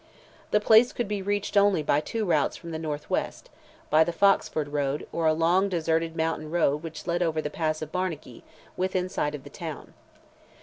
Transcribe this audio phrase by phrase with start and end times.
[0.49, 3.51] The place could be reached only by two routes from the north west,
[3.91, 7.83] by the Foxford road, or a long deserted mountain road which led over the pass
[7.83, 8.41] of Barnagee,
[8.75, 9.93] within sight of the town.